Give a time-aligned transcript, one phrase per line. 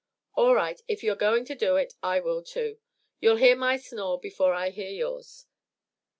[0.33, 2.79] "All right, if you're going to do it, I will too.
[3.19, 5.45] You'll hear my snore before I hear yours."